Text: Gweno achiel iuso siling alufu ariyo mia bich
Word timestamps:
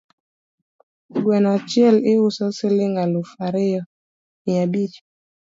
Gweno 1.21 1.47
achiel 1.57 1.95
iuso 2.11 2.45
siling 2.57 2.95
alufu 3.03 3.33
ariyo 3.47 3.81
mia 4.43 4.63
bich 4.71 4.95